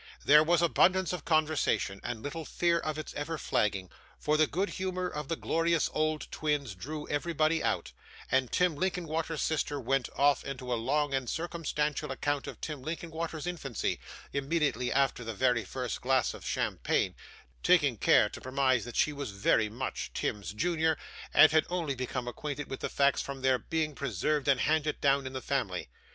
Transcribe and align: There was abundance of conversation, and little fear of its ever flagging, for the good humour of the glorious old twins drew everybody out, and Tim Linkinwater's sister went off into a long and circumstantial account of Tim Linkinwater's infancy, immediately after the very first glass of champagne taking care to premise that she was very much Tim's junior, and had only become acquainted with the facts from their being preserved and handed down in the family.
There 0.25 0.43
was 0.43 0.63
abundance 0.63 1.13
of 1.13 1.25
conversation, 1.25 2.01
and 2.03 2.23
little 2.23 2.43
fear 2.43 2.79
of 2.79 2.97
its 2.97 3.13
ever 3.13 3.37
flagging, 3.37 3.91
for 4.17 4.35
the 4.35 4.47
good 4.47 4.69
humour 4.71 5.07
of 5.07 5.27
the 5.27 5.35
glorious 5.35 5.91
old 5.93 6.25
twins 6.31 6.73
drew 6.73 7.07
everybody 7.07 7.63
out, 7.63 7.91
and 8.31 8.51
Tim 8.51 8.75
Linkinwater's 8.75 9.43
sister 9.43 9.79
went 9.79 10.09
off 10.15 10.43
into 10.43 10.73
a 10.73 10.73
long 10.73 11.13
and 11.13 11.29
circumstantial 11.29 12.11
account 12.11 12.47
of 12.47 12.59
Tim 12.59 12.81
Linkinwater's 12.81 13.45
infancy, 13.45 13.99
immediately 14.33 14.91
after 14.91 15.23
the 15.23 15.35
very 15.35 15.63
first 15.63 16.01
glass 16.01 16.33
of 16.33 16.43
champagne 16.43 17.13
taking 17.61 17.95
care 17.95 18.27
to 18.27 18.41
premise 18.41 18.85
that 18.85 18.95
she 18.95 19.13
was 19.13 19.29
very 19.29 19.69
much 19.69 20.09
Tim's 20.15 20.51
junior, 20.53 20.97
and 21.31 21.51
had 21.51 21.67
only 21.69 21.93
become 21.93 22.27
acquainted 22.27 22.71
with 22.71 22.79
the 22.79 22.89
facts 22.89 23.21
from 23.21 23.43
their 23.43 23.59
being 23.59 23.93
preserved 23.93 24.47
and 24.47 24.61
handed 24.61 24.99
down 24.99 25.27
in 25.27 25.33
the 25.33 25.41
family. 25.41 25.89